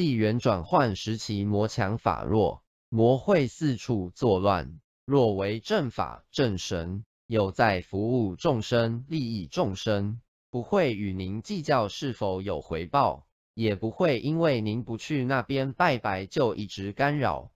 [0.00, 17.52] 地缘转换时期魔强法弱魔会四处作乱若为正法正神有在服务众生利益众生不会与您计较是否有回报也不会因为您不去那边拜拜就一直干扰